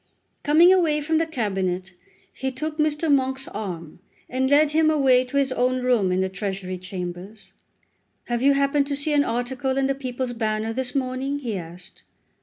[0.41, 1.93] Coming away from the Cabinet
[2.33, 3.07] he took Mr.
[3.13, 7.51] Monk's arm, and led him away to his own room in the Treasury Chambers.
[8.25, 12.01] "Have you happened to see an article in the 'People's Banner' this morning?" he asked.